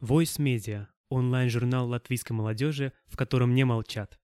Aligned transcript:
Voice 0.00 0.38
Media– 0.38 0.86
онлайн-журнал 1.10 1.86
латвийской 1.86 2.32
молодежи, 2.32 2.94
в 3.06 3.18
котором 3.18 3.54
не 3.54 3.64
молчат. 3.64 4.18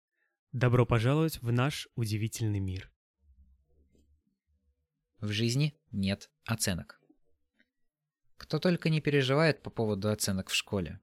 Добро 0.52 0.87
пожаловать 0.87 1.42
в 1.42 1.52
наш 1.52 1.87
удивительный 1.96 2.60
мир. 2.60 2.91
В 5.20 5.28
жизни 5.33 5.78
нет 5.92 6.31
оценок. 6.47 6.99
Кто 8.39 8.59
только 8.59 8.89
не 8.89 9.02
переживает 9.02 9.62
по 9.62 9.68
поводу 9.68 10.09
оценок 10.09 10.48
в 10.48 10.54
школе. 10.54 10.98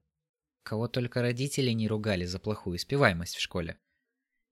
Кого 0.64 0.88
только 0.88 1.22
родители 1.22 1.70
не 1.70 1.86
ругали 1.86 2.24
за 2.24 2.40
плохую 2.40 2.74
успеваемость 2.74 3.36
в 3.36 3.40
школе. 3.40 3.78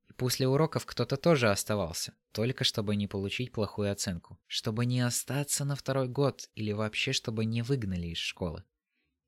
И 0.09 0.12
после 0.12 0.46
уроков 0.46 0.86
кто-то 0.86 1.16
тоже 1.16 1.50
оставался, 1.50 2.14
только 2.30 2.62
чтобы 2.62 2.95
не 2.95 3.09
получить 3.09 3.50
плохую 3.50 3.91
оценку, 3.91 4.41
чтобы 4.46 4.86
не 4.86 5.00
остаться 5.00 5.64
на 5.64 5.75
второй 5.75 6.07
год 6.07 6.48
или 6.54 6.70
вообще 6.70 7.12
чтобы 7.12 7.45
не 7.45 7.62
выгнали 7.62 8.07
из 8.07 8.18
школы. 8.18 8.62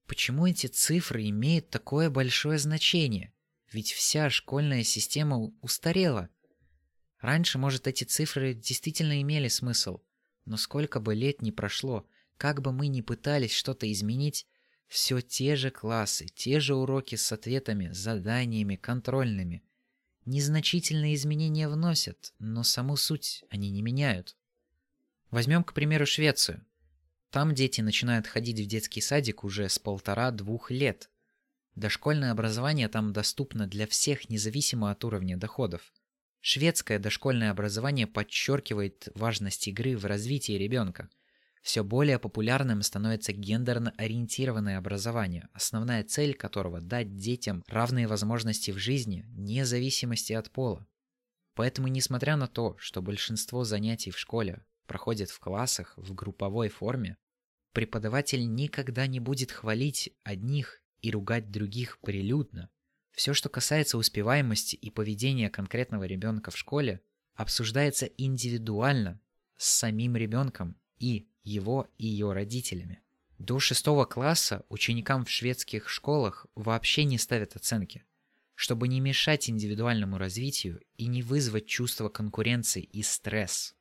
Почему 0.07 0.47
эти 0.47 0.67
цифры 0.67 1.29
имеют 1.29 1.71
такое 1.71 2.11
большое 2.11 2.59
значение? 2.59 3.33
Ведь 3.73 3.93
вся 3.93 4.29
школьная 4.31 4.85
система 4.85 5.53
устарела. 5.63 6.29
Раньше, 7.21 7.59
может, 7.59 7.87
эти 7.87 8.05
цифры 8.05 8.55
действительно 8.55 9.21
имели 9.23 9.49
смысл, 9.49 10.01
но 10.45 10.57
сколько 10.59 11.01
бы 11.01 11.15
лет 11.15 11.41
ни 11.41 11.51
прошло, 11.51 12.07
как 12.37 12.61
бы 12.61 12.73
мы 12.73 12.89
ни 12.89 13.01
пытались 13.01 13.55
что-то 13.55 13.91
изменить, 13.91 14.47
все 14.87 15.21
те 15.23 15.57
же 15.57 15.71
классы, 15.71 16.27
те 16.27 16.61
же 16.61 16.75
уроки 16.75 17.15
с 17.15 17.33
ответами, 17.33 17.89
заданиями, 17.93 18.77
контрольными. 18.77 19.65
Незначительные 20.27 21.15
изменения 21.15 21.69
вносят, 21.69 22.35
но 22.39 22.63
саму 22.63 22.97
суть 22.97 23.45
они 23.49 23.71
не 23.71 23.83
меняют. 23.83 24.37
Возьмем, 25.31 25.65
к 25.65 25.73
примеру, 25.73 26.07
Швецию. 26.07 26.65
Там 27.35 27.53
дети 27.53 27.81
начинают 27.81 28.29
ходить 28.29 28.61
в 28.61 28.67
детский 28.69 29.01
садик 29.01 29.43
уже 29.43 29.69
с 29.69 29.81
полтора-двух 29.81 30.71
лет. 30.71 31.11
Дошкольное 31.75 32.31
образование 32.31 32.87
там 32.87 33.13
доступно 33.13 33.67
для 33.67 33.89
всех, 33.89 34.31
независимо 34.31 34.93
от 34.93 35.05
уровня 35.05 35.37
доходов. 35.37 35.93
Шведское 36.41 37.01
дошкольное 37.01 37.51
образование 37.51 38.07
подчеркивает 38.07 39.09
важность 39.17 39.67
игры 39.67 39.97
в 39.97 40.05
развитии 40.05 40.53
ребенка. 40.53 41.11
Все 41.61 41.83
более 41.83 42.21
популярным 42.21 42.83
становится 42.83 43.33
гендерно 43.33 43.93
ориентированное 43.99 44.79
образование, 44.79 45.49
основная 45.55 46.05
цель 46.05 46.35
которого– 46.35 46.81
дать 46.81 47.17
детям 47.17 47.65
равные 47.67 48.07
возможности 48.07 48.71
в 48.71 48.79
жизни, 48.79 49.25
вне 49.31 49.67
зависимости 49.67 50.35
от 50.35 50.53
пола. 50.53 50.87
Поэтому, 51.55 51.89
несмотря 51.89 52.37
на 52.37 52.47
то, 52.47 52.77
что 52.79 53.03
большинство 53.03 53.65
занятий 53.65 54.13
в 54.13 54.19
школе 54.21 54.65
проходят 54.87 55.31
в 55.31 55.41
классах 55.41 55.95
в 55.97 56.15
групповой 56.15 56.69
форме, 56.69 57.17
Преподаватель 57.75 58.55
никогда 58.55 59.09
не 59.09 59.19
будет 59.19 59.51
хвалить 59.51 60.13
одних 60.23 60.81
и 61.03 61.11
ругать 61.11 61.51
других 61.51 61.99
прилюдно. 61.99 62.71
Все, 63.11 63.35
что 63.35 63.49
касается 63.49 63.99
успеваемости 63.99 64.77
и 64.77 64.91
поведения 64.91 65.51
конкретного 65.51 66.05
ребенка 66.05 66.53
в 66.53 66.57
школе, 66.57 67.01
обсуждается 67.35 68.07
индивидуально 68.07 69.21
с 69.57 69.69
самим 69.69 70.15
ребенком 70.15 70.77
и 71.01 71.27
его 71.43 71.89
и 71.99 72.07
ее 72.07 72.33
родителями. 72.33 73.03
До 73.39 73.59
шестого 73.59 74.05
класса 74.05 74.65
ученикам 74.69 75.25
в 75.25 75.31
шведских 75.31 75.89
школах 75.89 76.47
вообще 76.55 77.03
не 77.03 77.19
ставят 77.19 77.57
оценки, 77.57 78.05
чтобы 78.55 78.87
не 78.87 79.01
мешать 79.01 79.51
индивидуальному 79.51 80.17
развитию 80.17 80.81
и 80.97 81.07
не 81.07 81.23
вызвать 81.23 81.67
чувство 81.67 82.09
конкуренции 82.09 82.85
и 82.85 83.03
стресс. 83.03 83.75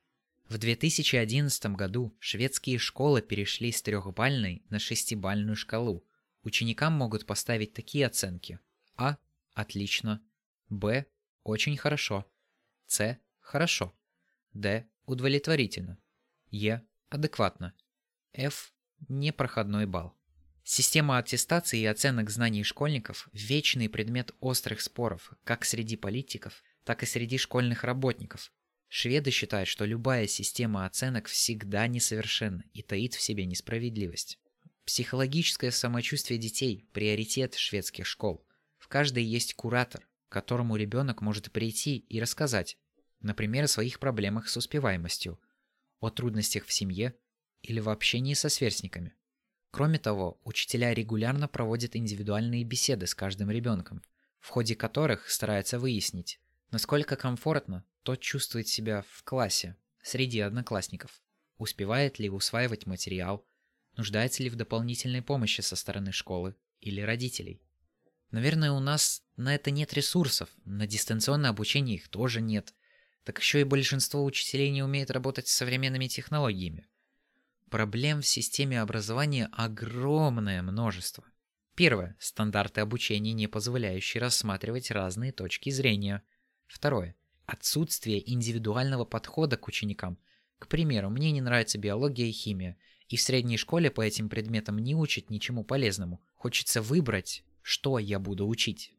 В 0.48 0.58
2011 0.58 1.66
году 1.74 2.14
шведские 2.18 2.78
школы 2.78 3.22
перешли 3.22 3.72
с 3.72 3.80
трехбальной 3.80 4.62
на 4.68 4.78
шестибальную 4.78 5.56
шкалу. 5.56 6.04
Ученикам 6.42 6.92
могут 6.92 7.24
поставить 7.24 7.72
такие 7.72 8.06
оценки. 8.06 8.58
А– 8.96 9.16
отлично. 9.54 10.22
Б– 10.68 11.06
очень 11.44 11.78
хорошо. 11.78 12.26
С– 12.86 13.18
хорошо. 13.40 13.94
Д– 14.52 14.86
удовлетворительно. 15.06 15.98
Е– 16.50 16.82
адекватно. 17.08 17.72
Ф– 18.34 18.74
непроходной 19.08 19.86
балл. 19.86 20.14
Система 20.62 21.16
аттестации 21.16 21.80
и 21.80 21.86
оценок 21.86 22.28
знаний 22.28 22.64
школьников– 22.64 23.30
вечный 23.32 23.88
предмет 23.88 24.34
острых 24.40 24.82
споров 24.82 25.32
как 25.42 25.64
среди 25.64 25.96
политиков, 25.96 26.62
так 26.84 27.02
и 27.02 27.06
среди 27.06 27.38
школьных 27.38 27.82
работников– 27.82 28.52
Шведы 28.96 29.32
считают, 29.32 29.68
что 29.68 29.86
любая 29.86 30.28
система 30.28 30.86
оценок 30.86 31.26
всегда 31.26 31.88
несовершенна 31.88 32.62
и 32.74 32.80
таит 32.80 33.14
в 33.14 33.20
себе 33.20 33.44
несправедливость. 33.44 34.38
Психологическое 34.84 35.72
самочувствие 35.72 36.38
детей– 36.38 36.86
приоритет 36.92 37.56
шведских 37.56 38.06
школ. 38.06 38.46
В 38.78 38.86
каждой 38.86 39.24
есть 39.24 39.54
куратор, 39.54 40.08
к 40.28 40.32
которому 40.32 40.76
ребенок 40.76 41.22
может 41.22 41.50
прийти 41.50 41.96
и 41.96 42.20
рассказать, 42.20 42.78
например, 43.20 43.64
о 43.64 43.68
своих 43.68 43.98
проблемах 43.98 44.48
с 44.48 44.56
успеваемостью, 44.56 45.40
о 45.98 46.10
трудностях 46.10 46.64
в 46.64 46.72
семье 46.72 47.16
или 47.62 47.80
в 47.80 47.88
общении 47.88 48.34
со 48.34 48.48
сверстниками. 48.48 49.12
Кроме 49.72 49.98
того, 49.98 50.38
учителя 50.44 50.94
регулярно 50.94 51.48
проводят 51.48 51.96
индивидуальные 51.96 52.62
беседы 52.62 53.08
с 53.08 53.14
каждым 53.16 53.50
ребенком, 53.50 54.04
в 54.38 54.50
ходе 54.50 54.76
которых 54.76 55.30
стараются 55.30 55.80
выяснить, 55.80 56.38
насколько 56.74 57.14
комфортно 57.14 57.84
тот 58.02 58.18
чувствует 58.18 58.66
себя 58.66 59.04
в 59.08 59.22
классе, 59.22 59.76
среди 60.02 60.40
одноклассников. 60.40 61.22
Успевает 61.56 62.18
ли 62.18 62.28
усваивать 62.28 62.84
материал, 62.84 63.46
нуждается 63.96 64.42
ли 64.42 64.50
в 64.50 64.56
дополнительной 64.56 65.22
помощи 65.22 65.60
со 65.60 65.76
стороны 65.76 66.10
школы 66.10 66.56
или 66.80 67.00
родителей. 67.00 67.62
Наверное, 68.32 68.72
у 68.72 68.80
нас 68.80 69.22
на 69.36 69.54
это 69.54 69.70
нет 69.70 69.94
ресурсов, 69.94 70.48
на 70.64 70.88
дистанционное 70.88 71.50
обучение 71.50 71.94
их 71.94 72.08
тоже 72.08 72.40
нет. 72.40 72.74
Так 73.22 73.38
еще 73.38 73.60
и 73.60 73.64
большинство 73.64 74.24
учителей 74.24 74.72
не 74.72 74.82
умеет 74.82 75.12
работать 75.12 75.46
с 75.46 75.54
современными 75.54 76.08
технологиями. 76.08 76.88
Проблем 77.70 78.20
в 78.20 78.26
системе 78.26 78.80
образования 78.80 79.48
огромное 79.52 80.60
множество. 80.60 81.24
Первое– 81.76 82.16
стандарты 82.18 82.80
обучения, 82.80 83.32
не 83.32 83.46
позволяющие 83.46 84.20
рассматривать 84.20 84.90
разные 84.90 85.30
точки 85.30 85.70
зрения. 85.70 86.24
Второе– 86.66 87.16
Отсутствие 87.46 88.32
индивидуального 88.32 89.04
подхода 89.04 89.58
к 89.58 89.68
ученикам. 89.68 90.18
К 90.58 90.66
примеру, 90.66 91.10
мне 91.10 91.30
не 91.30 91.42
нравится 91.42 91.78
биология 91.78 92.26
и 92.26 92.32
химия, 92.32 92.78
и 93.08 93.16
в 93.16 93.20
средней 93.20 93.58
школе 93.58 93.90
по 93.90 94.00
этим 94.00 94.30
предметам 94.30 94.78
не 94.78 94.94
учат 94.94 95.28
ничему 95.28 95.62
полезному. 95.62 96.22
Хочется 96.34 96.80
выбрать, 96.80 97.44
что 97.60 97.98
я 97.98 98.18
буду 98.18 98.48
учить. 98.48 98.94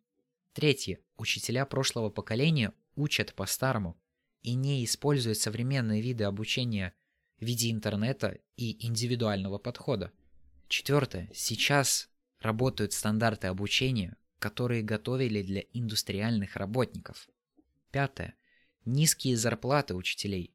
Третье. 0.53 0.99
Учителя 1.17 1.65
прошлого 1.65 2.11
поколения 2.11 2.71
учат 2.95 3.33
по-старому 3.33 3.99
и 4.43 4.53
не 4.53 4.85
используют 4.85 5.39
современные 5.39 6.01
виды 6.01 6.23
обучения 6.25 6.93
в 7.39 7.45
виде 7.45 7.71
интернета 7.71 8.37
и 8.57 8.85
индивидуального 8.85 9.57
подхода. 9.57 10.11
Четвертое. 10.67 11.31
Сейчас 11.33 12.09
работают 12.39 12.93
стандарты 12.93 13.47
обучения, 13.47 14.17
которые 14.37 14.83
готовили 14.83 15.41
для 15.41 15.61
индустриальных 15.73 16.57
работников. 16.57 17.27
Пятое. 17.95 18.35
Низкие 18.83 19.37
зарплаты 19.37 19.95
учителей. 19.95 20.53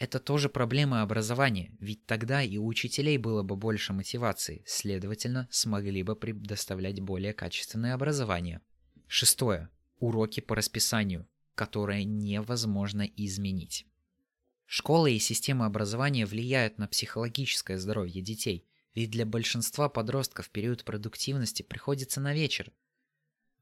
Это 0.00 0.18
тоже 0.18 0.48
проблема 0.48 1.02
образования, 1.02 1.76
ведь 1.80 2.06
тогда 2.06 2.42
и 2.42 2.56
у 2.56 2.64
учителей 2.64 3.18
было 3.18 3.42
бы 3.42 3.56
больше 3.56 3.92
мотивации, 3.92 4.64
следовательно, 4.64 5.48
смогли 5.50 6.02
бы 6.02 6.16
предоставлять 6.16 6.98
более 6.98 7.34
качественное 7.34 7.92
образование. 7.92 8.62
Шестое. 9.06 9.68
Уроки 9.98 10.40
по 10.40 10.56
расписанию, 10.56 11.28
которые 11.54 12.04
невозможно 12.04 13.02
изменить. 13.02 13.86
Школа 14.64 15.08
и 15.08 15.18
система 15.18 15.66
образования 15.66 16.24
влияют 16.24 16.78
на 16.78 16.88
психологическое 16.88 17.76
здоровье 17.76 18.22
детей, 18.22 18.66
ведь 18.94 19.10
для 19.10 19.26
большинства 19.26 19.90
подростков 19.90 20.48
период 20.48 20.84
продуктивности 20.84 21.62
приходится 21.62 22.18
на 22.22 22.32
вечер, 22.32 22.72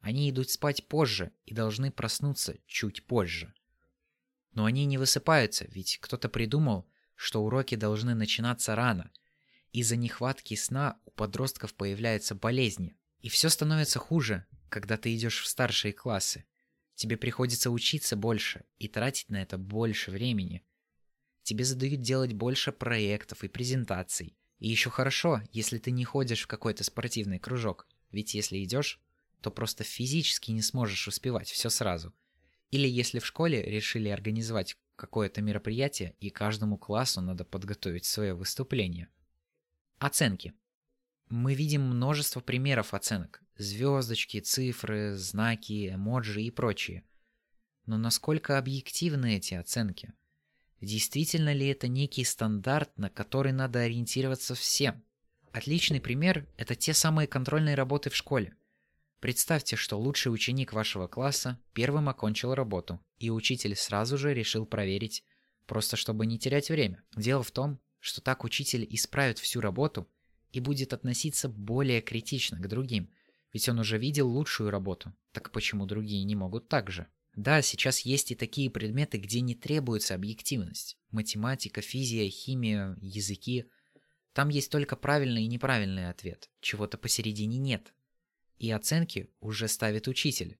они 0.01 0.31
идут 0.31 0.51
спать 0.51 0.87
позже 0.89 1.33
и 1.45 1.55
должны 1.55 1.91
проснуться 1.91 2.57
чуть 2.67 3.07
позже. 3.07 3.53
Но 4.53 4.65
они 4.65 4.85
не 4.85 4.99
высыпаются, 4.99 5.67
ведь 5.69 5.99
кто-то 6.01 6.29
придумал, 6.29 6.89
что 7.15 7.43
уроки 7.43 7.75
должны 7.75 8.15
начинаться 8.15 8.75
рано. 8.75 9.13
Из-за 9.73 9.97
нехватки 9.97 10.55
сна 10.55 10.99
у 11.05 11.11
подростков 11.11 11.75
появляются 11.75 12.35
болезни. 12.35 12.97
И 13.21 13.29
все 13.29 13.51
становится 13.51 13.99
хуже, 13.99 14.47
когда 14.71 14.97
ты 14.97 15.15
идешь 15.15 15.43
в 15.43 15.47
старшие 15.47 15.93
классы. 15.93 16.47
Тебе 16.95 17.17
приходится 17.17 17.71
учиться 17.71 18.17
больше 18.17 18.65
и 18.79 18.89
тратить 18.89 19.29
на 19.29 19.43
это 19.43 19.59
больше 19.59 20.11
времени. 20.11 20.65
Тебе 21.43 21.65
задают 21.65 22.01
делать 22.01 22.33
больше 22.33 22.73
проектов 22.73 23.45
и 23.45 23.49
презентаций. 23.49 24.37
И 24.59 24.69
еще 24.69 24.91
хорошо, 24.91 25.43
если 25.53 25.79
ты 25.79 25.91
не 25.91 26.05
ходишь 26.05 26.43
в 26.43 26.47
какой-то 26.47 26.85
спортивный 26.85 27.39
кружок. 27.39 27.87
Ведь 28.11 28.35
если 28.35 28.63
идешь, 28.63 29.01
то 29.41 29.51
просто 29.51 29.85
физически 29.85 30.51
не 30.51 30.63
сможешь 30.63 31.09
успевать 31.09 31.49
все 31.49 31.71
сразу. 31.71 32.15
Или 32.71 32.89
если 32.89 33.19
в 33.19 33.27
школе 33.27 33.63
решили 33.63 34.09
организовать 34.09 34.77
какое-то 34.97 35.43
мероприятие, 35.43 36.15
и 36.21 36.31
каждому 36.31 36.77
классу 36.77 37.21
надо 37.21 37.45
подготовить 37.45 38.05
свое 38.05 38.35
выступление. 38.35 39.09
Оценки. 39.99 40.53
Мы 41.29 41.55
видим 41.55 41.83
множество 41.83 42.41
примеров 42.41 42.93
оценок. 42.93 43.43
Звездочки, 43.57 44.41
цифры, 44.41 45.17
знаки, 45.17 45.95
эмоджи 45.95 46.43
и 46.43 46.51
прочее. 46.51 47.05
Но 47.87 47.99
насколько 47.99 48.59
объективны 48.59 49.37
эти 49.37 49.55
оценки? 49.55 50.13
Действительно 50.81 51.53
ли 51.53 51.67
это 51.67 51.89
некий 51.89 52.25
стандарт, 52.25 52.97
на 52.97 53.11
который 53.11 53.53
надо 53.53 53.81
ориентироваться 53.81 54.55
всем? 54.55 55.03
Отличный 55.53 56.01
пример– 56.01 56.47
это 56.57 56.75
те 56.75 56.95
самые 56.95 57.27
контрольные 57.27 57.75
работы 57.75 58.09
в 58.09 58.17
школе. 58.17 58.55
Представьте, 59.21 59.77
что 59.77 59.99
лучший 59.99 60.33
ученик 60.33 60.73
вашего 60.73 61.07
класса 61.07 61.59
первым 61.75 62.09
окончил 62.09 62.55
работу, 62.55 62.99
и 63.19 63.31
учитель 63.31 63.77
сразу 63.77 64.17
же 64.17 64.33
решил 64.33 64.65
проверить, 64.65 65.25
просто 65.67 65.97
чтобы 65.97 66.25
не 66.25 66.39
терять 66.39 66.71
время. 66.71 67.03
Дело 67.15 67.43
в 67.43 67.51
том, 67.51 67.79
что 67.99 68.23
так 68.23 68.45
учитель 68.45 68.87
исправит 68.89 69.39
всю 69.39 69.61
работу 69.61 70.09
и 70.53 70.61
будет 70.61 70.95
относиться 70.95 71.51
более 71.51 72.01
критично 72.01 72.59
к 72.59 72.67
другим, 72.67 73.11
ведь 73.53 73.69
он 73.69 73.79
уже 73.79 73.99
видел 73.99 74.29
лучшую 74.29 74.71
работу, 74.71 75.15
так 75.33 75.53
почему 75.53 75.85
другие 75.85 76.25
не 76.25 76.35
могут 76.35 76.69
так 76.69 76.91
же? 76.91 77.07
Да, 77.37 77.63
сейчас 77.63 78.01
есть 78.01 78.33
и 78.33 78.35
такие 78.35 78.71
предметы, 78.71 79.19
где 79.19 79.41
не 79.41 79.55
требуется 79.55 80.15
объективность. 80.15 80.97
Математика, 81.11 81.81
физия, 81.81 82.29
химия, 82.29 82.97
языки. 83.01 83.67
Там 84.33 84.49
есть 84.49 84.71
только 84.71 84.97
правильный 84.97 85.45
и 85.45 85.49
неправильный 85.49 86.09
ответ. 86.09 86.51
Чего-то 86.61 86.99
посередине 86.99 87.59
нет. 87.59 87.93
И 88.61 88.71
оценки 88.71 89.31
уже 89.41 89.69
ставит 89.69 90.07
учитель. 90.07 90.59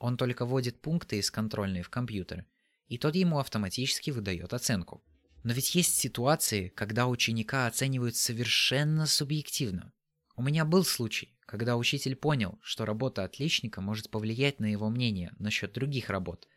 Он 0.00 0.16
только 0.16 0.44
вводит 0.44 0.80
пункты 0.80 1.18
из 1.18 1.30
контрольной 1.30 1.82
в 1.82 1.90
компьютер, 1.90 2.44
и 2.88 2.98
тот 2.98 3.14
ему 3.14 3.38
автоматически 3.38 4.10
выдает 4.10 4.52
оценку. 4.52 5.04
Но 5.44 5.52
ведь 5.52 5.76
есть 5.76 5.94
ситуации, 5.94 6.70
когда 6.70 7.06
ученика 7.06 7.68
оценивают 7.68 8.16
совершенно 8.16 9.06
субъективно. 9.06 9.92
У 10.34 10.42
меня 10.42 10.64
был 10.64 10.84
случай, 10.84 11.38
когда 11.46 11.76
учитель 11.76 12.16
понял, 12.16 12.58
что 12.62 12.84
работа 12.84 13.22
отличника 13.22 13.80
может 13.80 14.10
повлиять 14.10 14.58
на 14.58 14.66
его 14.66 14.90
мнение 14.90 15.32
насчет 15.38 15.72
других 15.72 16.10
работ. 16.10 16.48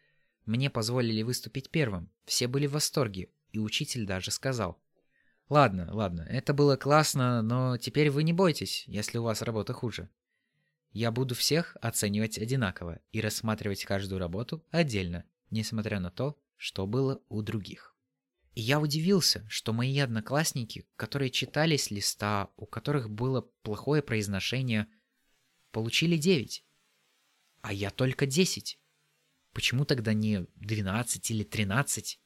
Мне 0.47 0.71
позволили 0.71 1.21
выступить 1.21 1.69
первым, 1.69 2.11
все 2.25 2.47
были 2.47 2.65
в 2.65 2.71
восторге, 2.71 3.29
и 3.51 3.59
учитель 3.59 4.07
даже 4.07 4.31
сказал. 4.31 4.81
«Ладно, 5.49 5.87
ладно, 5.93 6.21
это 6.27 6.55
было 6.55 6.77
классно, 6.77 7.43
но 7.43 7.77
теперь 7.77 8.09
вы 8.09 8.23
не 8.23 8.33
бойтесь, 8.33 8.85
если 8.87 9.19
у 9.19 9.23
вас 9.23 9.43
работа 9.43 9.73
хуже. 9.73 10.09
Я 10.91 11.11
буду 11.11 11.35
всех 11.35 11.77
оценивать 11.81 12.37
одинаково 12.37 12.99
и 13.11 13.21
рассматривать 13.21 13.85
каждую 13.85 14.19
работу 14.19 14.65
отдельно, 14.71 15.25
несмотря 15.51 15.99
на 15.99 16.11
то, 16.11 16.39
что 16.57 16.87
было 16.87 17.21
у 17.29 17.41
других». 17.41 17.95
И 18.55 18.61
я 18.61 18.79
удивился, 18.79 19.45
что 19.47 19.71
мои 19.71 19.97
одноклассники, 19.99 20.85
которые 20.95 21.29
читали 21.29 21.77
с 21.77 21.91
листа, 21.91 22.49
у 22.57 22.65
которых 22.65 23.09
было 23.09 23.41
плохое 23.61 24.01
произношение, 24.01 24.87
получили 25.71 26.17
9. 26.17 26.65
А 27.61 27.73
я 27.73 27.89
только 27.89 28.25
10. 28.25 28.79
Почему 29.53 29.85
тогда 29.85 30.13
не 30.13 30.45
12 30.55 31.31
или 31.31 31.43
13? 31.43 32.19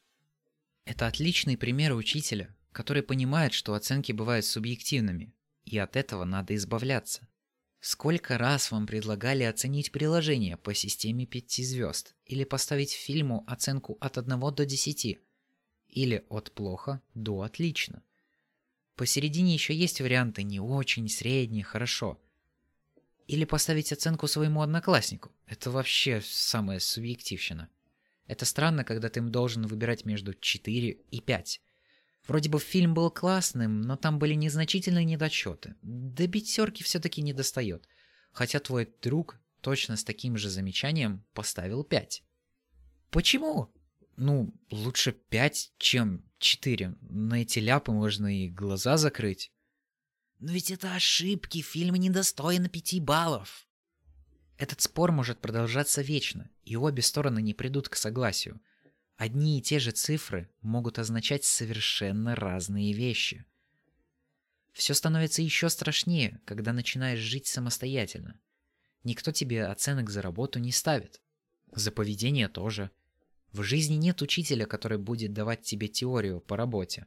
Это 0.86 1.08
отличный 1.08 1.58
пример 1.58 1.94
учителя, 1.94 2.56
который 2.72 3.04
понимает, 3.04 3.54
что 3.54 3.74
оценки 3.74 4.12
бывают 4.12 4.46
субъективными, 4.46 5.34
и 5.66 5.78
от 5.78 5.96
этого 5.96 6.26
надо 6.26 6.56
избавляться. 6.56 7.28
Сколько 7.86 8.38
раз 8.38 8.72
вам 8.72 8.88
предлагали 8.88 9.44
оценить 9.44 9.92
приложение 9.92 10.56
по 10.56 10.74
системе 10.74 11.26
5 11.26 11.52
звезд 11.66 12.16
или 12.26 12.46
поставить 12.46 12.94
фильму 12.94 13.44
оценку 13.46 13.98
от 14.00 14.18
1 14.18 14.40
до 14.40 14.66
10? 14.66 15.20
или 15.90 16.24
от 16.30 16.54
плохо 16.54 17.02
до 17.14 17.42
отлично. 17.42 18.02
Посередине 18.96 19.54
еще 19.54 19.76
есть 19.76 20.00
варианты 20.00 20.44
не 20.44 20.62
очень, 20.62 21.10
средний, 21.10 21.62
хорошо. 21.62 22.22
Или 23.28 23.44
поставить 23.44 23.92
оценку 23.92 24.28
своему 24.28 24.62
однокласснику. 24.62 25.34
Это 25.46 25.70
вообще 25.70 26.22
самая 26.24 26.80
субъективщина. 26.80 27.70
Это 28.28 28.46
странно, 28.46 28.86
когда 28.86 29.10
ты 29.10 29.20
им 29.20 29.30
должен 29.30 29.68
выбирать 29.68 30.06
между 30.06 30.34
4 30.34 30.90
и 30.90 31.20
5. 31.20 31.62
Вроде 32.28 32.50
бы 32.50 32.60
фильм 32.60 32.94
был 32.94 33.12
классным, 33.12 33.82
но 33.82 33.98
там 33.98 34.18
были 34.18 34.34
незначительные 34.34 35.04
недочеты. 35.04 35.76
До 35.82 36.28
пятерки 36.28 36.84
все-таки 36.84 37.22
не 37.22 37.34
достает. 37.34 37.88
Хотя 38.32 38.60
твой 38.60 38.90
друг 39.02 39.40
точно 39.62 39.98
с 39.98 40.04
таким 40.04 40.38
же 40.38 40.50
замечанием 40.50 41.26
поставил 41.34 41.84
5. 41.84 42.24
Почему? 43.10 43.74
Ну, 44.16 44.54
лучше 44.70 45.12
пять, 45.12 45.74
чем 45.78 46.24
четыре. 46.38 46.96
На 47.02 47.42
эти 47.42 47.60
ляпы 47.60 47.92
можно 47.92 48.44
и 48.44 48.50
глаза 48.50 48.98
закрыть. 48.98 49.52
Но 50.40 50.52
ведь 50.52 50.72
это 50.72 50.94
ошибки, 50.94 51.62
фильм 51.62 51.96
недостоин 51.96 52.70
пяти 52.70 53.00
баллов. 53.00 53.68
Этот 54.58 54.82
спор 54.82 55.12
может 55.12 55.40
продолжаться 55.40 56.02
вечно, 56.02 56.50
и 56.64 56.76
обе 56.76 57.02
стороны 57.02 57.42
не 57.42 57.54
придут 57.54 57.90
к 57.90 57.96
согласию. 57.96 58.62
Одни 59.16 59.60
и 59.60 59.62
те 59.62 59.80
же 59.80 59.92
цифры 59.92 60.50
могут 60.62 61.00
означать 61.00 61.44
совершенно 61.44 62.36
разные 62.36 62.94
вещи. 62.94 63.46
Все 64.72 64.94
становится 64.94 65.42
еще 65.42 65.70
страшнее, 65.70 66.42
когда 66.46 66.74
начинаешь 66.74 67.20
жить 67.20 67.48
самостоятельно. 67.48 68.40
Никто 69.04 69.32
тебе 69.32 69.66
оценок 69.66 70.10
за 70.10 70.22
работу 70.22 70.60
не 70.60 70.72
ставит. 70.72 71.22
За 71.72 71.92
поведение 71.92 72.48
тоже– 72.48 72.90
в 73.54 73.62
жизни 73.62 73.94
нет 73.94 74.20
учителя, 74.24 74.66
который 74.66 74.98
будет 74.98 75.32
давать 75.32 75.62
тебе 75.62 75.88
теорию 75.88 76.42
по 76.42 76.58
работе, 76.58 77.06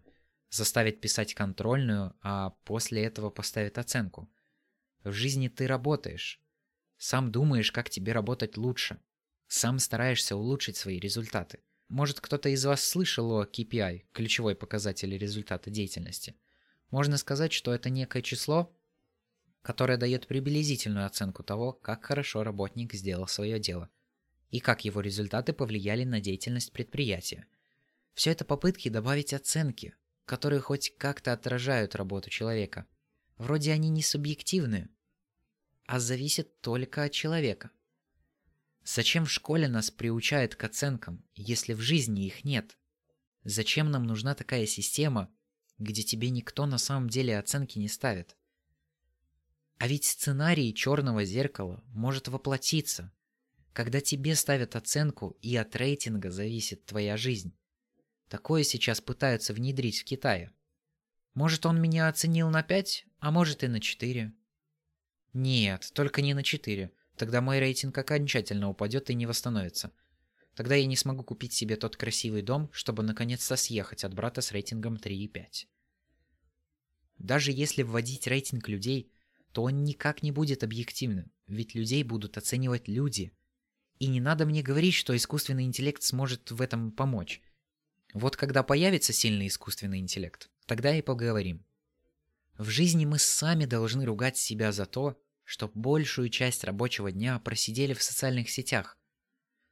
заставить 0.48 1.00
писать 1.00 1.34
контрольную, 1.34 2.14
а 2.22 2.50
после 2.64 3.02
этого 3.02 3.30
поставит 3.30 3.78
оценку. 3.78 4.30
В 5.02 5.12
жизни 5.12 5.48
ты 5.48 5.66
работаешь. 5.66 6.40
Сам 6.98 7.32
думаешь, 7.32 7.72
как 7.72 7.90
тебе 7.90 8.12
работать 8.12 8.56
лучше. 8.56 9.00
Сам 9.48 9.80
стараешься 9.80 10.36
улучшить 10.36 10.76
свои 10.76 11.00
результаты. 11.00 11.58
Может, 11.88 12.20
кто-то 12.20 12.48
из 12.48 12.64
вас 12.64 12.82
слышал 12.82 13.30
о 13.32 13.44
KPI, 13.44 14.06
ключевой 14.12 14.56
показатель 14.56 15.16
результата 15.16 15.70
деятельности. 15.70 16.34
Можно 16.90 17.16
сказать, 17.16 17.52
что 17.52 17.72
это 17.72 17.90
некое 17.90 18.22
число, 18.22 18.74
которое 19.62 19.96
дает 19.96 20.26
приблизительную 20.26 21.06
оценку 21.06 21.42
того, 21.42 21.72
как 21.72 22.04
хорошо 22.04 22.42
работник 22.42 22.92
сделал 22.94 23.28
свое 23.28 23.58
дело 23.58 23.88
и 24.50 24.60
как 24.60 24.84
его 24.84 25.00
результаты 25.00 25.52
повлияли 25.52 26.04
на 26.04 26.20
деятельность 26.20 26.72
предприятия. 26.72 27.46
Все 28.14 28.30
это 28.30 28.44
попытки 28.44 28.88
добавить 28.88 29.34
оценки, 29.34 29.94
которые 30.24 30.60
хоть 30.60 30.96
как-то 30.96 31.32
отражают 31.32 31.94
работу 31.94 32.30
человека. 32.30 32.86
Вроде 33.38 33.72
они 33.72 33.90
не 33.90 34.02
субъективны, 34.02 34.88
а 35.86 36.00
зависят 36.00 36.60
только 36.60 37.04
от 37.04 37.12
человека. 37.12 37.70
Зачем 38.86 39.24
в 39.24 39.32
школе 39.32 39.66
нас 39.66 39.90
приучают 39.90 40.54
к 40.54 40.62
оценкам, 40.62 41.24
если 41.34 41.74
в 41.74 41.80
жизни 41.80 42.24
их 42.24 42.44
нет? 42.44 42.78
Зачем 43.42 43.90
нам 43.90 44.04
нужна 44.04 44.36
такая 44.36 44.64
система, 44.66 45.28
где 45.78 46.04
тебе 46.04 46.30
никто 46.30 46.66
на 46.66 46.78
самом 46.78 47.08
деле 47.08 47.36
оценки 47.36 47.80
не 47.80 47.88
ставит? 47.88 48.36
А 49.78 49.88
ведь 49.88 50.04
сценарий 50.04 50.72
черного 50.72 51.24
зеркала 51.24 51.82
может 51.88 52.28
воплотиться, 52.28 53.12
когда 53.72 54.00
тебе 54.00 54.36
ставят 54.36 54.76
оценку 54.76 55.36
и 55.42 55.56
от 55.56 55.74
рейтинга 55.74 56.30
зависит 56.30 56.86
твоя 56.86 57.16
жизнь. 57.16 57.58
Такое 58.28 58.62
сейчас 58.62 59.00
пытаются 59.00 59.52
внедрить 59.52 59.98
в 59.98 60.04
Китае. 60.04 60.52
Может, 61.34 61.66
он 61.66 61.82
меня 61.82 62.08
оценил 62.08 62.50
на 62.50 62.62
5, 62.62 63.04
а 63.18 63.30
может 63.32 63.64
и 63.64 63.68
на 63.68 63.80
4. 63.80 64.32
Нет, 65.32 65.90
только 65.92 66.22
не 66.22 66.34
на 66.34 66.44
4. 66.44 66.92
Тогда 67.16 67.40
мой 67.40 67.58
рейтинг 67.58 67.96
окончательно 67.96 68.68
упадет 68.68 69.10
и 69.10 69.14
не 69.14 69.26
восстановится. 69.26 69.92
Тогда 70.54 70.74
я 70.74 70.86
не 70.86 70.96
смогу 70.96 71.22
купить 71.22 71.52
себе 71.52 71.76
тот 71.76 71.96
красивый 71.96 72.42
дом, 72.42 72.70
чтобы 72.72 73.02
наконец-то 73.02 73.56
съехать 73.56 74.04
от 74.04 74.14
брата 74.14 74.40
с 74.40 74.52
рейтингом 74.52 74.96
3 74.98 75.24
и 75.24 75.28
5. 75.28 75.68
Даже 77.18 77.52
если 77.52 77.82
вводить 77.82 78.26
рейтинг 78.26 78.68
людей, 78.68 79.10
то 79.52 79.62
он 79.62 79.84
никак 79.84 80.22
не 80.22 80.32
будет 80.32 80.62
объективным, 80.62 81.30
ведь 81.46 81.74
людей 81.74 82.02
будут 82.02 82.36
оценивать 82.36 82.88
люди– 82.88 83.32
и 83.98 84.08
не 84.08 84.20
надо 84.20 84.44
мне 84.44 84.62
говорить, 84.62 84.94
что 84.94 85.16
искусственный 85.16 85.64
интеллект 85.64 86.02
сможет 86.02 86.50
в 86.50 86.60
этом 86.60 86.92
помочь. 86.92 87.40
Вот 88.12 88.36
когда 88.36 88.62
появится 88.62 89.12
сильный 89.12 89.48
искусственный 89.48 89.98
интеллект, 89.98 90.50
тогда 90.66 90.94
и 90.94 91.02
поговорим. 91.02 91.64
В 92.58 92.68
жизни 92.68 93.04
мы 93.04 93.18
сами 93.18 93.64
должны 93.64 94.04
ругать 94.04 94.36
себя 94.36 94.72
за 94.72 94.86
то, 94.86 95.20
что 95.46 95.70
большую 95.72 96.28
часть 96.28 96.64
рабочего 96.64 97.12
дня 97.12 97.38
просидели 97.38 97.94
в 97.94 98.02
социальных 98.02 98.50
сетях. 98.50 98.98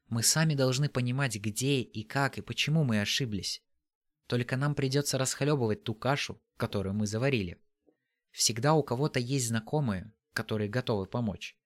Мы 0.09 0.23
сами 0.23 0.55
должны 0.55 0.89
понимать, 0.89 1.37
где 1.37 1.81
и 1.81 2.05
как 2.05 2.39
и 2.39 2.43
почему 2.43 2.85
мы 2.85 3.01
ошиблись. 3.01 3.61
Только 4.29 4.57
нам 4.57 4.77
придется 4.77 5.19
расхлебывать 5.19 5.83
ту 5.83 5.95
кашу, 5.95 6.41
которую 6.57 6.95
мы 6.95 7.09
заварили. 7.09 7.61
Всегда 8.31 8.75
у 8.75 8.85
кого-то 8.85 9.19
есть 9.19 9.49
знакомые, 9.49 10.13
которые 10.33 10.71
готовы 10.71 11.07
помочь. 11.07 11.59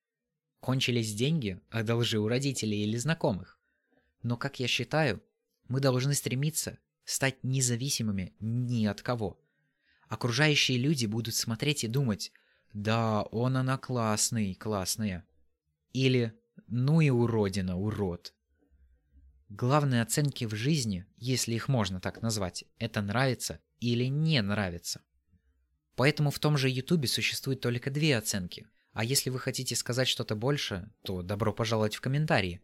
Кончились 0.61 1.15
деньги, 1.15 1.61
одолжи 1.69 2.19
у 2.19 2.29
родителей 2.29 2.85
или 2.85 2.97
знакомых. 2.97 3.61
Но, 4.23 4.39
как 4.39 4.59
я 4.59 4.69
считаю, 4.69 5.23
мы 5.69 5.81
должны 5.81 6.15
стремиться 6.15 6.79
стать 7.05 7.45
независимыми 7.45 8.35
ни 8.41 8.87
от 8.87 9.03
кого. 9.03 9.39
Окружающие 10.09 10.79
люди 10.79 11.05
будут 11.05 11.35
смотреть 11.35 11.85
и 11.85 11.89
думать, 11.89 12.33
«Да, 12.79 13.23
он 13.23 13.57
она 13.57 13.77
классный, 13.77 14.55
классная». 14.55 15.27
Или 15.93 16.33
«Ну 16.69 17.01
и 17.01 17.11
уродина, 17.11 17.77
урод». 17.77 18.35
Главные 19.49 20.01
оценки 20.01 20.45
в 20.45 20.55
жизни, 20.55 21.05
если 21.17 21.55
их 21.55 21.67
можно 21.67 22.01
так 22.01 22.23
назвать, 22.23 22.63
это 22.79 23.03
нравится 23.03 23.59
или 23.81 24.05
не 24.05 24.41
нравится. 24.43 25.03
Поэтому 25.97 26.31
в 26.31 26.39
том 26.39 26.57
же 26.57 26.71
Ютубе 26.71 27.09
существует 27.09 27.61
только 27.61 27.91
две 27.91 28.17
оценки. 28.17 28.69
А 28.93 29.03
если 29.03 29.31
вы 29.31 29.41
хотите 29.41 29.75
сказать 29.75 30.07
что-то 30.07 30.37
больше, 30.37 30.89
то 31.03 31.23
добро 31.23 31.53
пожаловать 31.53 31.97
в 31.97 32.01
комментарии. 32.01 32.61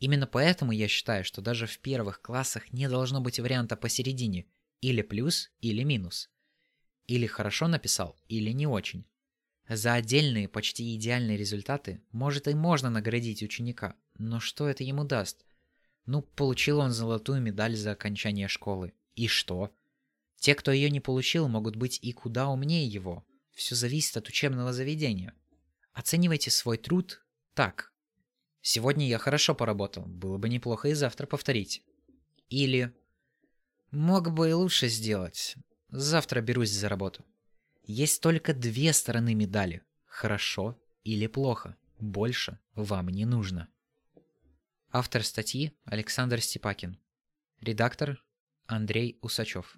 Именно 0.00 0.26
поэтому 0.26 0.72
я 0.72 0.86
считаю, 0.86 1.24
что 1.24 1.40
даже 1.40 1.66
в 1.66 1.78
первых 1.78 2.20
классах 2.20 2.74
не 2.74 2.90
должно 2.90 3.22
быть 3.22 3.40
варианта 3.40 3.76
посередине. 3.76 4.44
Или 4.82 5.00
плюс, 5.00 5.50
или 5.62 5.82
минус. 5.82 6.28
Или 7.06 7.26
хорошо 7.26 7.68
написал, 7.68 8.20
или 8.28 8.50
не 8.50 8.66
очень. 8.66 9.06
За 9.70 9.94
отдельные, 9.94 10.48
почти 10.48 10.96
идеальные 10.96 11.36
результаты, 11.36 12.02
может 12.10 12.48
и 12.48 12.54
можно 12.54 12.90
наградить 12.90 13.40
ученика, 13.40 13.94
но 14.18 14.40
что 14.40 14.68
это 14.68 14.82
ему 14.82 15.04
даст? 15.04 15.46
Ну, 16.06 16.22
получил 16.22 16.80
он 16.80 16.90
золотую 16.90 17.40
медаль 17.40 17.76
за 17.76 17.92
окончание 17.92 18.48
школы. 18.48 18.94
И 19.14 19.28
что? 19.28 19.72
Те, 20.40 20.56
кто 20.56 20.72
ее 20.72 20.90
не 20.90 20.98
получил, 20.98 21.46
могут 21.46 21.76
быть 21.76 22.00
и 22.02 22.10
куда 22.10 22.48
умнее 22.48 22.84
его. 22.84 23.24
Все 23.52 23.76
зависит 23.76 24.16
от 24.16 24.28
учебного 24.28 24.72
заведения. 24.72 25.34
Оценивайте 25.92 26.50
свой 26.50 26.76
труд 26.76 27.24
так. 27.54 27.92
Сегодня 28.62 29.06
я 29.06 29.18
хорошо 29.18 29.54
поработал, 29.54 30.04
было 30.04 30.36
бы 30.36 30.48
неплохо 30.48 30.88
и 30.88 30.94
завтра 30.94 31.28
повторить. 31.28 31.84
Или 32.48 32.92
мог 33.92 34.32
бы 34.32 34.50
и 34.50 34.52
лучше 34.52 34.88
сделать. 34.88 35.54
Завтра 35.90 36.40
берусь 36.40 36.70
за 36.70 36.88
работу. 36.88 37.24
Есть 37.84 38.22
только 38.22 38.54
две 38.54 38.92
стороны 38.92 39.34
медали. 39.34 39.82
Хорошо 40.06 40.80
или 41.04 41.26
плохо. 41.26 41.76
Больше 41.98 42.58
вам 42.74 43.08
не 43.08 43.24
нужно. 43.24 43.68
Автор 44.90 45.22
статьи 45.22 45.72
Александр 45.84 46.40
Степакин. 46.40 46.98
Редактор 47.60 48.22
Андрей 48.66 49.18
Усачев. 49.22 49.76